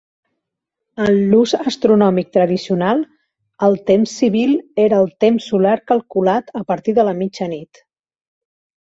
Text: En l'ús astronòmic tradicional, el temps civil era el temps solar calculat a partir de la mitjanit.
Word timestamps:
En 1.07 1.17
l'ús 1.33 1.51
astronòmic 1.71 2.29
tradicional, 2.37 3.03
el 3.67 3.77
temps 3.89 4.13
civil 4.21 4.55
era 4.85 5.01
el 5.03 5.11
temps 5.25 5.51
solar 5.51 5.75
calculat 5.91 6.49
a 6.61 6.63
partir 6.71 6.95
de 7.01 7.05
la 7.09 7.13
mitjanit. 7.21 7.83